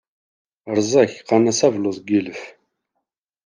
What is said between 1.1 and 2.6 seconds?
qqaren-as abelluḍ n yilef.